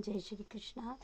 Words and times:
जय 0.00 0.20
श्री 0.20 0.44
कृष्णा। 0.50 0.98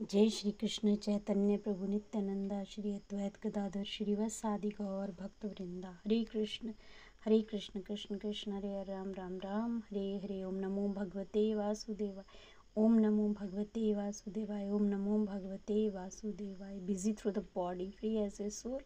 जय 0.00 0.28
श्री 0.30 0.50
कृष्ण, 0.50 0.96
चैतन्य 0.96 1.56
प्रभु 1.56 1.86
नित्यानंदा, 1.86 2.64
श्री 2.64 2.94
अद्वैत 2.94 3.46
गदाधर 3.46 3.84
श्रीवत्सादि 3.84 4.68
गौर 4.68 5.10
भक्त 5.10 5.44
वृंदा 5.44 5.88
हरे 5.88 6.24
कृष्ण 6.24 6.72
हरे 7.24 7.40
कृष्ण 7.42 7.80
कृष्ण 7.80 8.18
कृष्ण, 8.18 8.52
हरे 8.52 8.82
राम 8.82 9.12
राम 9.12 9.38
राम। 9.38 9.78
हरे 9.78 10.20
हरे, 10.24 10.42
ओम 10.44 10.54
नमो 10.54 10.88
भगवते 10.88 11.54
वासुदेवाय। 11.54 12.24
ओम 12.76 12.94
नमो 12.94 13.28
भगवते 13.28 13.94
वासुदेवाय, 13.94 14.70
ओम 14.70 14.82
नमो 14.82 15.24
भगवते 15.24 15.90
वासुदेवाय। 15.90 16.80
Busy 16.80 17.12
through 17.12 17.30
the 17.30 17.38
body 17.38 17.90
free 17.90 18.16
as 18.16 18.38
a 18.40 18.50
soul 18.50 18.80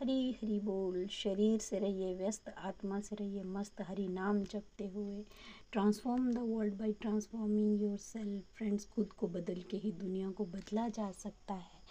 Hari 0.00 0.32
Hari 0.32 0.60
बोल, 0.60 1.06
शरीर 1.06 1.60
से 1.60 1.78
रहिए 1.78 2.14
व्यस्त, 2.14 2.48
आत्मा 2.58 3.00
से 3.00 3.16
रहिए 3.16 3.42
मस्त, 3.42 3.80
हरी 3.80 4.08
नाम 4.08 4.44
जपते 4.44 4.86
हुए। 4.86 5.24
Transform 5.72 6.32
the 6.32 6.38
world 6.38 6.74
by 6.74 6.92
transforming 6.92 7.82
yourself 7.96 8.56
friends 8.56 8.86
खुद 8.86 9.12
को 9.12 9.28
बदल 9.28 9.62
के 9.70 9.76
ही 9.76 9.92
दुनिया 9.92 10.30
को 10.30 10.44
बदला 10.44 10.88
जा 10.88 11.10
सकता 11.10 11.54
है। 11.54 11.82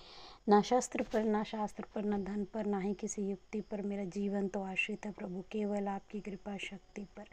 ना 0.49 0.61
शस्त्र 0.61 1.03
पर, 1.13 1.23
ना 1.23 1.43
शास्त्र 1.43 1.85
पर, 1.95 2.03
ना 2.03 2.17
धन 2.17 2.45
पर, 2.53 2.65
ना 2.65 2.79
ही 2.79 2.93
किसी 2.93 3.21
युक्ति 3.21 3.61
पर। 3.61 3.81
मेरा 3.81 4.03
जीवन 4.03 4.47
तो 4.47 4.63
आश्रित 4.63 5.05
है 5.05 5.11
प्रभु, 5.11 5.43
केवल 5.51 5.87
आपकी 5.87 6.19
कृपा 6.19 6.57
शक्ति 6.57 7.05
पर। 7.17 7.23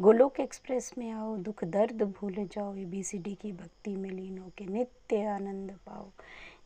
गोलोक 0.00 0.40
एक्सप्रेस 0.40 0.94
में 0.98 1.10
आओ, 1.10 1.36
दुख 1.36 1.64
दर्द 1.64 2.02
भूल 2.02 2.34
जाओ 2.38 2.74
ए 2.74 2.84
बी 2.84 3.02
सी 3.02 3.18
डी 3.18 3.34
की 3.34 3.52
भक्ति 3.52 3.96
में 3.96 4.10
लीन 4.10 4.38
हो 4.38 4.50
के 4.58 4.66
नित्य 4.66 5.24
आनंद 5.24 5.72
पाओ। 5.72 6.10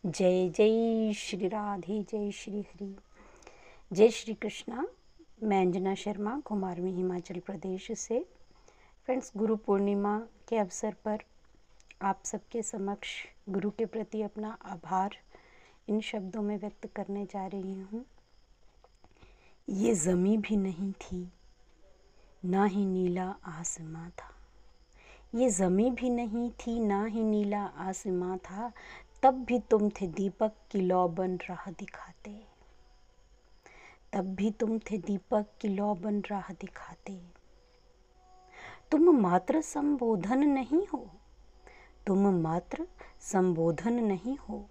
जय 0.06 0.48
जय 0.48 1.12
श्री 1.12 1.48
राधे, 1.48 2.02
जय 2.02 2.30
श्री 2.30 2.60
हरि। 2.60 2.96
जय 3.90 4.10
श्री 4.10 4.34
कृष्णा। 4.34 4.84
मैं 5.42 5.60
अंजना 5.60 5.94
शर्मा, 5.94 6.38
कुमारवी 6.40 6.90
हिमाचल 6.90 7.38
प्रदेश 7.38 7.90
से। 7.98 8.18
फ्रेंड्स, 9.06 9.30
गुरु 9.36 9.56
पूर्णिमा 9.56 10.16
के 10.48 10.56
अवसर 10.56 10.94
पर 11.04 11.22
आप 12.02 12.22
सबके 12.24 12.62
समक्ष 12.62 13.14
गुरु 13.48 13.70
के 13.70 13.86
प्रति 13.86 14.20
अपना 14.22 14.56
आभार 14.64 15.16
इन 15.88 16.00
शब्दों 16.00 16.42
में 16.42 16.56
व्यक्त 16.58 16.86
करने 16.86 17.24
जा 17.24 17.46
रही 17.46 17.74
हूँ। 17.82 18.04
ये 19.68 19.94
ज़मी 19.94 20.36
भी 20.36 20.56
नहीं 20.56 20.92
थी, 20.92 21.26
ना 22.42 22.64
ही 22.64 22.84
नीला 22.86 23.28
आसमां 23.44 24.08
था। 24.10 24.32
ये 25.34 25.48
ज़मी 25.48 25.90
भी 25.90 26.10
नहीं 26.10 26.50
थी, 26.50 26.78
ना 26.80 27.04
ही 27.04 27.24
नीला 27.24 27.64
आसमां 27.64 28.38
था, 28.38 28.72
तब 29.22 29.44
भी 29.44 29.58
तुम 29.60 29.90
थे 29.90 30.06
दीपक 30.06 30.52
की 30.70 30.80
लौ 30.80 31.06
बन 31.08 31.36
राह 31.50 31.70
दिखाते। 31.70 32.49
तब 34.12 34.34
भी 34.34 34.50
तुम 34.50 34.78
थे 34.78 34.98
दीपक 34.98 35.46
की 35.60 35.68
लौ 35.68 35.94
बन 35.94 36.22
राह 36.30 36.52
दिखाते। 36.52 37.20
तुम 38.90 39.20
मात्र 39.20 39.60
संबोधन 39.60 40.38
नहीं 40.38 40.86
हो। 40.86 41.10
तुम 42.06 42.42
मात्र 42.42 42.86
संबोधन 43.20 43.92
नहीं 43.92 44.36
हो। 44.36 44.68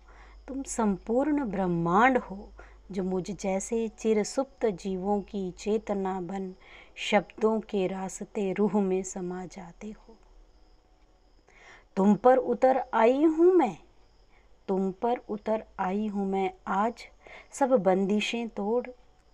तुम 0.47 0.63
संपूर्ण 0.63 1.45
ब्रह्मांड 1.45 2.17
हो, 2.17 2.51
जो 2.91 3.03
मुझ 3.03 3.31
जैसे 3.31 3.87
चिरसुप्त 3.87 4.65
जीवों 4.65 5.21
की 5.21 5.51
चेतना 5.51 6.21
बन 6.21 6.53
शब्दों 6.95 7.59
के 7.59 7.87
रास्ते 7.87 8.53
रूह 8.53 8.81
में 8.81 9.03
समा 9.03 9.45
जाते 9.45 9.91
हो। 9.91 10.15
तुम 11.95 12.15
पर 12.15 12.37
उतर 12.37 12.83
आई 12.93 13.23
हूँ 13.23 13.53
मैं। 13.53 13.77
तुम 14.67 14.91
पर 14.91 15.17
उतर 15.29 15.63
आई 15.79 16.07
हूँ 16.07 16.27
मैं 16.27 16.51
आज। 16.67 17.07
सब 17.51 17.69
बंदिशें 17.69 18.49
तोड़ 18.49 18.87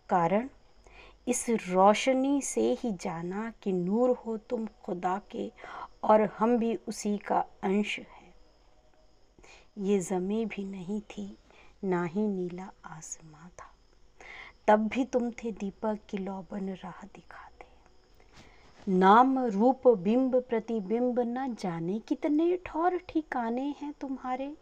कारण, 0.10 0.50
इस 1.28 1.50
रोशनी 1.50 2.42
से 2.42 2.74
ही 2.74 2.92
जाना 2.92 3.54
कि 3.62 3.72
नूर 3.74 4.10
हो 4.10 4.38
तुम 4.38 4.68
खुदा 4.84 5.22
के 5.32 5.52
और 6.04 6.22
हम 6.22 6.58
भी 6.58 6.76
उसी 6.76 7.18
का 7.18 7.40
अंश 7.64 8.00
है। 8.00 8.34
ये 9.78 10.00
ज़मी 10.00 10.46
भी 10.46 10.64
नहीं 10.66 11.02
थी, 11.02 11.38
ना 11.84 12.04
ही 12.04 12.28
नीला 12.28 12.72
आसमां 12.86 13.50
था। 13.50 13.72
तब 14.68 14.88
भी 14.88 15.06
तुम 15.06 15.32
थे 15.32 15.52
दीपक 15.52 16.00
की 16.10 16.18
लौबन 16.18 16.70
राह 16.70 17.04
दिखाते। 17.04 17.66
नाम 18.92 19.40
रूप 19.40 19.88
बिंब 19.88 20.36
प्रतिबिंब 20.50 21.20
न 21.20 21.56
जाने 21.60 22.00
कितने 22.00 22.58
ठौर 22.66 22.98
ठिकाने 22.98 23.76
हैं 23.82 23.94
तुम्हारे, 24.02 24.58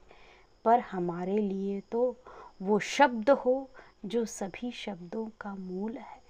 पर 0.65 0.79
हमारे 0.79 1.37
लिए 1.37 1.79
तो 1.81 2.15
वो 2.61 2.79
शब्द 2.79 3.29
हो 3.29 3.69
जो 4.05 4.25
सभी 4.25 4.71
शब्दों 4.71 5.29
का 5.41 5.55
मूल 5.55 5.97
है। 5.97 6.21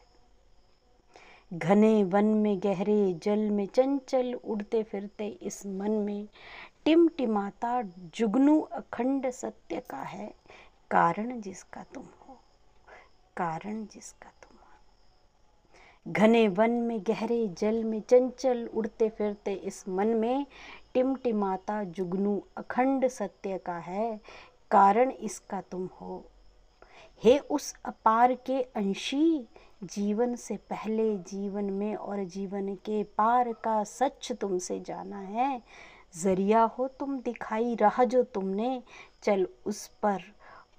घने 1.54 2.04
वन 2.04 2.26
में 2.26 2.60
गहरे 2.60 3.14
जल 3.14 3.40
में 3.40 3.66
चंचल 3.68 4.34
उड़ते 4.34 4.84
फिरते 4.84 5.28
इस 5.28 5.66
मन 5.66 5.92
में 5.92 6.28
टिमटिमाता 6.86 7.82
जुगनू 8.16 8.60
अखंड 8.60 9.30
सत्य 9.30 9.80
का 9.90 10.02
है। 10.02 10.34
कारण 10.92 11.42
जिसका 11.42 11.84
तुम 11.84 12.04
हो, 12.04 12.38
कारण 13.38 13.86
जिसका 13.86 14.30
तुम 14.30 14.58
हो। 14.58 16.12
घने 16.14 16.48
वन 16.48 16.72
में 16.72 17.00
गहरे 17.08 17.48
जल 17.48 17.84
में 17.84 18.02
चंचल 18.02 18.70
उड़ते 18.74 19.10
फिरते 19.10 19.54
इस 19.54 19.88
मन 19.90 20.08
में 20.08 20.46
टिमटिमाता 20.94 21.84
जुगनू 21.84 22.44
अखंड 22.58 23.08
सत्य 23.08 23.58
का 23.58 23.78
है। 23.78 24.20
कारण 24.72 25.12
इसका 25.12 25.62
तुम 25.62 25.90
हो 26.02 26.24
हे 27.24 27.40
उस 27.40 27.76
अपार 27.86 28.34
के 28.34 28.62
अंशी, 28.62 29.48
जीवन 29.84 30.36
से 30.36 30.58
पहले 30.58 31.18
जीवन 31.18 31.66
में 31.66 31.96
और 31.96 32.24
जीवन 32.24 32.76
के 32.76 33.04
पार 33.04 33.54
का 33.54 33.84
सच 33.84 34.32
तुमसे 34.32 34.80
जाना 34.80 35.20
है। 35.20 35.64
ज़रिया 36.16 36.64
हो 36.64 36.88
तुम 36.88 37.20
दिखाई, 37.20 37.76
रहा 37.76 38.04
जो 38.04 38.24
तुमने, 38.24 38.84
चल 39.24 39.48
उस 39.66 39.88
पर, 39.88 40.22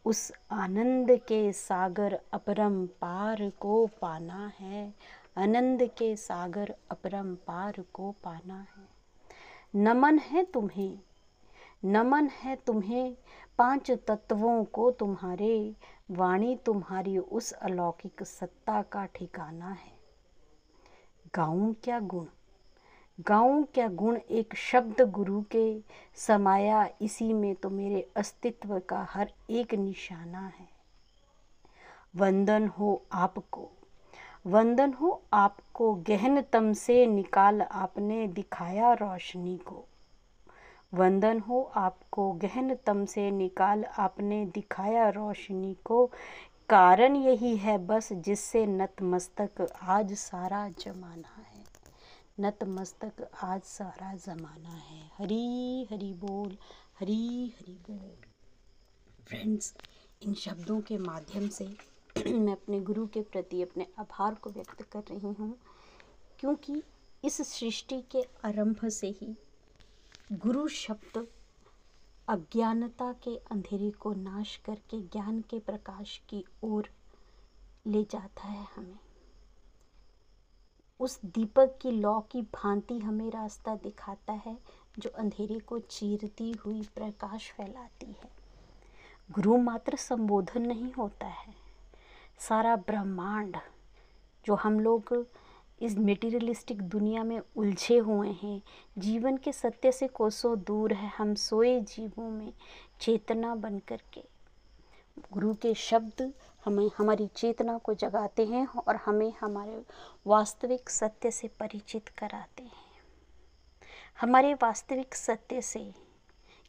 उस 0.05 0.33
आनंद 0.51 1.11
के 1.11 1.53
सागर 1.53 2.21
अपरम 2.33 2.87
पार 2.87 3.53
को 3.61 3.87
पाना 3.87 4.53
है। 4.61 4.95
आनंद 5.39 5.83
के 5.83 6.17
सागर 6.17 6.75
अपरम 6.91 7.35
पार 7.35 7.85
को 7.93 8.15
पाना 8.25 8.55
है। 8.55 8.89
नमन 9.75 10.19
है 10.19 10.45
तुम्हें 10.45 10.99
नमन 11.85 12.27
है 12.27 12.57
तुम्हें, 12.57 13.17
पाँच 13.59 13.91
तत्वों 13.91 14.65
को 14.65 14.91
तुम्हारे, 14.91 15.75
वाणी 16.11 16.57
तुम्हारी 16.57 17.19
उस 17.19 17.53
अलौकिक 17.53 18.23
सत्ता 18.23 18.83
का 18.83 19.05
ठिकाना 19.05 19.71
है। 19.71 19.93
गाऊं 21.35 21.73
क्या 21.73 22.01
गुण? 22.01 22.27
गाऊं 23.21 23.63
क्या 23.65 23.89
गुण 23.89 24.17
एक 24.17 24.55
शब्द 24.55 25.01
गुरु 25.01 25.43
के 25.43 25.81
समाया, 26.15 26.89
इसी 27.03 27.33
में 27.33 27.55
तो 27.55 27.71
मेरे 27.71 28.11
अस्तित्व 28.17 28.79
का 28.79 29.07
हर 29.11 29.33
एक 29.51 29.75
निशाना 29.75 30.47
है। 30.47 30.69
वंदन 32.17 32.69
हो 32.69 33.03
आपको, 33.13 33.71
वंदन 34.47 34.93
हो 34.93 35.23
आपको 35.33 35.95
गहनतम 35.95 36.73
से 36.73 37.07
निकाल 37.07 37.63
आपने 37.63 38.27
दिखाया 38.27 38.93
रोशनी 38.93 39.57
को। 39.57 39.85
वंदन 40.95 41.39
हो, 41.41 41.61
आपको 41.77 42.31
गहन 42.35 42.75
तम 42.87 43.05
से 43.05 43.31
निकाल 43.33 43.85
आपने 43.99 44.45
दिखाया 44.55 45.09
रोशनी 45.11 45.75
को। 45.85 46.07
कारण 46.69 47.17
यही 47.17 47.57
है 47.57 47.77
बस 47.87 48.13
जिससे 48.13 48.65
नतमस्तक 48.67 49.67
आज 49.83 50.13
सारा 50.19 50.69
जमाना 50.81 51.35
है। 51.39 51.63
नतमस्तक 52.41 53.29
आज 53.45 53.61
सारा 53.63 54.15
ज़माना 54.17 54.71
है। 54.71 55.03
हरी 55.19 55.87
हरी 55.91 56.13
बोल, 56.15 56.57
हरी 57.01 57.53
हरी 57.57 57.79
बोल। 57.89 58.15
फ्रेंड्स 59.29 59.75
इन 60.23 60.35
शब्दों 60.37 60.81
के 60.81 60.99
माध्यम 61.01 61.49
से 61.49 61.65
मैं 62.19 62.53
अपने 62.53 62.81
गुरु 62.83 63.07
के 63.07 63.21
प्रति 63.23 63.63
अपने 63.63 63.87
आभार 63.99 64.35
को 64.35 64.51
व्यक्त 64.51 64.83
कर 64.93 65.03
रही 65.11 65.33
हूँ, 65.33 65.55
क्योंकि 66.41 66.83
इस 67.25 67.41
सृष्टि 67.49 68.01
के 68.13 68.23
आरंभ 68.45 68.89
से 68.91 69.07
ही 69.13 69.35
गुरु 70.33 70.69
शब्द 70.69 71.29
अज्ञानता 72.29 73.13
के 73.13 73.37
अंधेरे 73.37 73.91
को 73.91 74.13
नाश 74.13 74.57
करके 74.57 75.01
ज्ञान 75.01 75.41
के 75.41 75.59
प्रकाश 75.59 76.23
की 76.29 76.45
ओर 76.63 76.89
ले 77.87 78.05
जाता 78.05 78.43
है 78.43 78.67
हमें। 78.77 78.99
उस 81.01 81.21
दीपक 81.25 81.79
की 81.83 81.91
लौ 81.91 82.21
की 82.21 82.43
भांति 82.43 82.99
हमें 82.99 83.31
रास्ता 83.31 83.75
दिखाता 83.75 84.33
है, 84.33 84.59
जो 84.99 85.11
अंधेरे 85.11 85.59
को 85.59 85.79
चीरती 85.79 86.53
हुई 86.53 86.83
प्रकाश 86.83 87.53
फैलाती 87.53 88.07
है। 88.07 88.31
गुरु 89.31 89.57
मात्र 89.57 89.97
संबोधन 89.97 90.63
नहीं 90.63 90.93
होता 90.93 91.27
है। 91.27 91.55
सारा 92.39 92.77
ब्रह्मांड, 92.77 93.57
जो 94.47 94.55
हम 94.55 94.81
लोग 94.81 95.27
इस 95.83 95.99
मेटीरियलिस्टिक 95.99 96.83
दुनिया 96.83 97.25
में 97.25 97.41
उलझे 97.57 97.99
हुए 97.99 98.31
हैं। 98.31 98.63
जीवन 98.99 99.37
के 99.37 99.53
सत्य 99.53 99.93
से 99.93 100.09
कोसों 100.09 100.61
दूर 100.61 100.93
है 100.93 101.09
हम 101.09 101.35
सोए 101.35 101.81
जीवों 101.81 102.31
में 102.31 102.53
चेतना 103.01 103.55
बन 103.55 103.79
कर 103.79 104.01
के। 104.13 104.25
गुरु 105.33 105.55
के 105.55 105.75
शब्द 105.75 106.35
हमें, 106.65 106.91
हमारी 106.99 107.27
चेतना 107.27 107.79
को 107.79 107.95
जगाते 107.95 108.47
हैं 108.47 108.67
और 108.67 108.97
हमें 108.97 109.33
हमारे 109.41 109.83
वास्तविक 110.27 110.91
सत्य 110.91 111.31
से 111.31 111.49
परिचित 111.49 112.09
कराते 112.09 112.63
हैं। 112.63 112.85
हमारे 114.21 114.55
वास्तविक 114.55 115.15
सत्य 115.15 115.63
से 115.63 115.95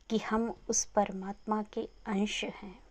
कि 0.10 0.18
हम 0.18 0.56
उस 0.70 0.86
परमात्मा 0.86 1.64
के 1.64 1.90
अंश 2.06 2.44
हैं। 2.44 2.85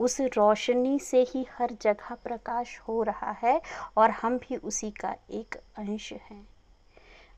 उस 0.00 0.20
रोशनी 0.20 0.98
से 0.98 1.22
ही 1.22 1.46
हर 1.50 1.76
जगह 1.82 2.14
प्रकाश 2.14 2.78
हो 2.78 3.02
रहा 3.02 3.30
है 3.30 3.62
और 3.96 4.10
हम 4.10 4.38
भी 4.38 4.56
उसी 4.56 4.90
का 4.90 5.16
एक 5.30 5.54
अंश 5.54 6.12
हैं। 6.12 6.48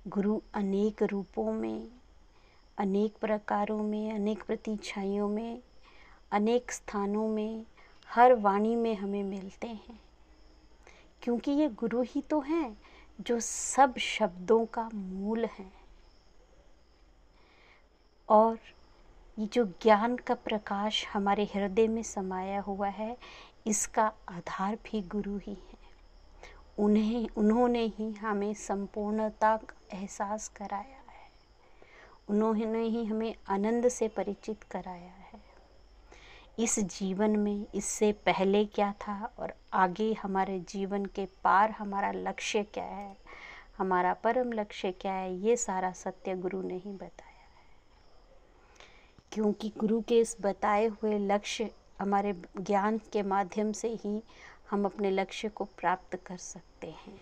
गुरु 0.08 0.40
अनेक 0.54 1.02
रूपों 1.02 1.52
में, 1.52 1.88
अनेक 2.78 3.16
प्रकारों 3.20 3.82
में, 3.82 4.12
अनेक 4.12 4.42
प्रतिछाइयों 4.42 5.28
में, 5.28 5.62
अनेक 6.32 6.72
स्थानों 6.72 7.28
में 7.28 7.66
हर 8.08 8.34
वाणी 8.34 8.76
में 8.76 8.94
हमें 8.94 9.24
मिलते 9.24 9.66
हैं। 9.66 10.00
क्योंकि 11.22 11.50
ये 11.50 11.68
गुरु 11.68 12.02
ही 12.02 12.22
तो 12.22 12.40
हैं 12.40 12.82
जो 13.20 13.40
सब 13.40 13.98
शब्दों 13.98 14.66
का 14.66 14.90
मूल 14.94 15.44
हैं। 15.44 15.72
और 18.28 18.58
ये 19.38 19.46
जो 19.46 19.64
ज्ञान 19.64 20.16
का 20.16 20.34
प्रकाश 20.34 21.06
हमारे 21.12 21.44
हृदय 21.44 21.88
में 21.88 22.02
समाया 22.02 22.60
हुआ 22.60 22.88
है, 22.88 23.16
इसका 23.66 24.12
आधार 24.28 24.74
भी 24.74 25.02
गुरु 25.02 25.36
ही 25.38 25.52
है। 25.52 25.76
उन्हें, 26.78 27.28
उन्होंने 27.36 27.84
ही 27.84 28.12
हमें 28.12 28.54
संपूर्णता 28.54 29.56
का 29.56 29.96
एहसास 29.96 30.48
कराया 30.48 31.12
है। 31.12 31.30
उन्होंने 32.28 32.82
ही 32.82 33.04
हमें 33.04 33.34
आनंद 33.48 33.88
से 33.88 34.08
परिचित 34.08 34.62
कराया 34.62 35.12
है। 35.12 35.40
इस 36.58 36.78
जीवन 36.78 37.30
में 37.30 37.66
इससे 37.74 38.12
पहले 38.12 38.64
क्या 38.64 38.92
था 38.92 39.32
और 39.38 39.54
आगे 39.72 40.12
हमारे 40.12 40.60
जीवन 40.60 41.04
के 41.04 41.28
पार 41.44 41.70
हमारा 41.70 42.12
लक्ष्य 42.12 42.62
क्या 42.62 42.84
है, 42.84 43.16
हमारा 43.78 44.14
परम 44.14 44.52
लक्ष्य 44.52 44.92
क्या 44.92 45.12
है, 45.12 45.36
ये 45.36 45.56
सारा 45.56 45.92
सत्य 45.92 46.34
गुरु 46.34 46.62
ने 46.62 46.74
ही 46.74 46.92
बताया। 46.92 47.35
क्योंकि 49.32 49.72
गुरु 49.78 50.00
के 50.00 50.18
इस 50.20 50.36
बताए 50.40 50.86
हुए 50.86 51.18
लक्ष्य 51.18 51.70
हमारे 52.00 52.32
ज्ञान 52.60 52.98
के 53.12 53.22
माध्यम 53.22 53.72
से 53.72 53.88
ही 53.94 54.22
हम 54.70 54.84
अपने 54.84 55.10
लक्ष्य 55.10 55.48
को 55.48 55.64
प्राप्त 55.64 56.16
कर 56.16 56.36
सकते 56.36 56.86
हैं। 56.86 57.20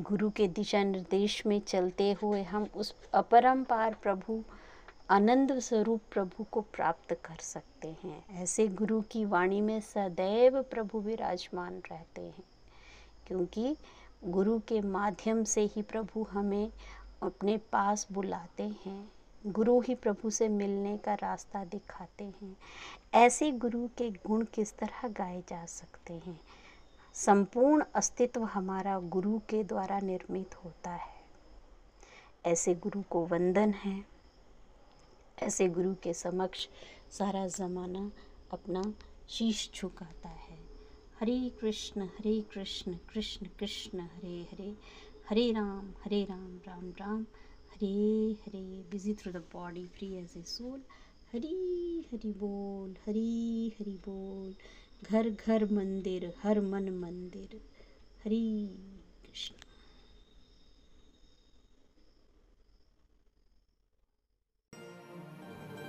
गुरु 0.00 0.30
के 0.30 0.48
दिशा 0.48 0.82
निर्देश 0.84 1.44
में 1.46 1.60
चलते 1.60 2.12
हुए 2.12 2.42
हम 2.42 2.66
उस 2.76 2.94
अपरंपार 3.14 3.94
प्रभु, 3.94 4.42
आनंद 5.10 5.58
स्वरूप 5.58 6.00
प्रभु 6.12 6.44
को 6.44 6.60
प्राप्त 6.60 7.12
कर 7.24 7.36
सकते 7.36 7.88
हैं। 8.04 8.24
ऐसे 8.32 8.68
गुरु 8.68 9.00
की 9.02 9.24
वाणी 9.24 9.60
में 9.60 9.80
सदैव 9.80 10.62
प्रभु 10.62 11.00
विराजमान 11.00 11.80
रहते 11.90 12.20
हैं, 12.20 12.44
क्योंकि 13.26 13.76
गुरु 14.24 14.58
के 14.58 14.80
माध्यम 14.80 15.44
से 15.44 15.64
ही 15.66 15.82
प्रभु 15.82 16.22
हमें 16.22 16.70
अपने 17.22 17.56
पास 17.72 18.06
बुलाते 18.12 18.62
हैं। 18.86 19.19
गुरु 19.46 19.80
ही 19.80 19.94
प्रभु 19.94 20.30
से 20.30 20.48
मिलने 20.48 20.98
का 20.98 21.14
रास्ता 21.14 21.64
दिखाते 21.64 22.24
हैं। 22.24 22.56
ऐसे 23.14 23.50
गुरु 23.50 23.88
के 23.98 24.10
गुण 24.10 24.44
किस 24.44 24.76
तरह 24.76 25.08
गाए 25.08 25.42
जा 25.48 25.66
सकते 25.66 26.12
हैं? 26.12 26.40
संपूर्ण 27.14 27.84
अस्तित्व 27.94 28.44
हमारा 28.44 28.98
गुरु 28.98 29.38
के 29.38 29.64
द्वारा 29.64 29.98
निर्मित 30.00 30.64
होता 30.64 30.90
है। 30.90 31.20
ऐसे 32.46 32.74
गुरु 32.74 33.02
को 33.10 33.26
वंदन 33.26 33.70
है। 33.70 34.04
ऐसे 35.42 35.68
गुरु 35.68 35.94
के 35.94 36.14
समक्ष 36.14 36.68
सारा 37.10 37.46
ज़माना 37.46 38.12
अपना 38.52 38.94
शीश 39.28 39.70
झुकाता 39.74 40.28
है। 40.28 40.58
Hare 41.20 41.50
Krishna 41.60 42.02
Hare 42.02 42.40
Krishna 42.40 42.94
Krishna 42.94 43.46
Krishna, 43.46 44.00
Hare 44.00 44.48
Hare. 44.52 44.76
Hare 45.30 45.52
Rama 45.52 45.92
Hare 46.04 46.24
Rama 46.24 46.56
Rama 46.56 46.90
Rama. 46.90 47.26
Hare 47.82 48.36
Hare 48.40 48.60
busy 48.90 49.12
through 49.14 49.32
the 49.32 49.42
body 49.52 49.86
free 49.88 50.06
as 50.14 50.32
a 50.38 50.42
soul 50.46 50.80
Hari 51.32 52.06
Hari 52.12 52.32
बोल, 52.38 52.94
हरी 53.06 53.72
हरी 53.78 53.96
बोल. 54.06 54.54
घर 55.02 55.28
घर, 55.30 55.64
मंदिर, 55.72 56.32
हर 56.42 56.60
मन, 56.60 56.88
मंदिर. 57.00 57.60
हरी 58.24 58.66
कृष्ण. 59.24 59.54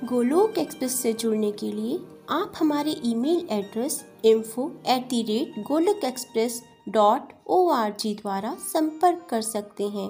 गोलोक 0.08 0.58
एक्सप्रेस 0.58 1.00
से 1.02 1.14
जुड़ने 1.14 1.52
के 1.52 1.72
लिए 1.72 1.98
आप 2.30 2.54
हमारे 2.58 2.92
email 3.06 3.48
address 3.52 4.04
info 4.26 4.70
at 4.88 5.08
the 5.10 5.22
rate 5.24 5.60
Golok 5.68 6.04
express 6.06 6.62
dot 6.90 7.34
O 7.48 7.68
R 7.72 7.96
G 8.00 8.14
द्वारा 8.16 8.56
संपर्क 8.68 9.28
कर 9.30 9.42
सकते 9.42 9.88
हैं। 9.90 10.10